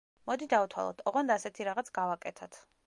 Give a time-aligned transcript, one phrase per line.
[0.29, 2.63] მოდი დავთვალოთ, ოღონდ ასეთი რაღაც გავაკეთოთ:.